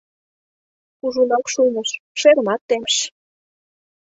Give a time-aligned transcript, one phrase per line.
[0.99, 1.89] —Кужунак шуйныш,
[2.19, 2.95] шерымат темыш.